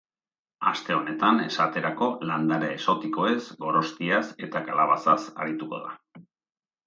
[0.69, 5.93] Aste honetan, esaterako, landare exotikoez, gorostiaz eta kalabazaz arituko da.